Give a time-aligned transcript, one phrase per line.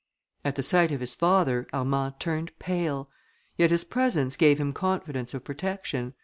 [0.43, 3.11] At the sight of his father, Armand turned pale;
[3.55, 6.15] yet his presence gave him confidence of protection.